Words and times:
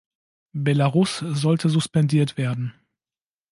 Belarus 0.55 1.19
sollte 1.19 1.69
suspendiert 1.69 2.35
werden. 2.35 2.73